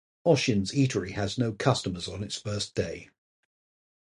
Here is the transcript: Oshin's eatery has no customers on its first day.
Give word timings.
Oshin's 0.25 0.71
eatery 0.71 1.11
has 1.11 1.37
no 1.37 1.51
customers 1.51 2.07
on 2.07 2.23
its 2.23 2.35
first 2.35 2.73
day. 2.73 3.11